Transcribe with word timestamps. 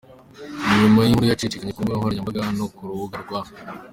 Ni 0.65 0.75
nyuma 0.81 1.01
y’inkuru 1.01 1.29
yacicikanye 1.31 1.71
ku 1.73 1.81
mbuga 1.81 1.97
nkoranyambaga 1.97 2.41
no 2.57 2.65
ku 2.75 2.81
rubuga 2.89 3.17
rwa. 3.23 3.41